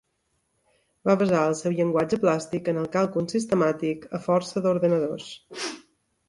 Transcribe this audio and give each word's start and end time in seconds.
Va 1.09 1.15
basar 1.21 1.41
el 1.49 1.53
seu 1.59 1.75
llenguatge 1.79 2.19
plàstic 2.23 2.71
en 2.73 2.79
el 2.85 2.87
càlcul 2.97 3.27
sistemàtic 3.35 4.09
a 4.21 4.23
força 4.31 4.65
d'ordinadors. 4.65 5.29